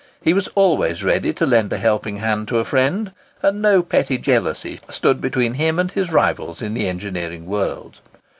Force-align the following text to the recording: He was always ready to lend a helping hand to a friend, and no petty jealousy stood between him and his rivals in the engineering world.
He 0.19 0.33
was 0.33 0.47
always 0.55 1.03
ready 1.03 1.31
to 1.33 1.45
lend 1.45 1.71
a 1.71 1.77
helping 1.77 2.15
hand 2.17 2.47
to 2.47 2.57
a 2.57 2.65
friend, 2.65 3.11
and 3.43 3.61
no 3.61 3.83
petty 3.83 4.17
jealousy 4.17 4.79
stood 4.89 5.21
between 5.21 5.53
him 5.53 5.77
and 5.77 5.91
his 5.91 6.11
rivals 6.11 6.59
in 6.59 6.73
the 6.73 6.87
engineering 6.87 7.45
world. 7.45 7.99